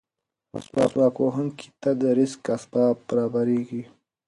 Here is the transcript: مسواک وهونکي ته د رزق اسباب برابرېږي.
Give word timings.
مسواک 0.53 1.15
وهونکي 1.19 1.67
ته 1.81 1.89
د 2.01 2.03
رزق 2.17 2.41
اسباب 2.55 2.95
برابرېږي. 3.07 3.83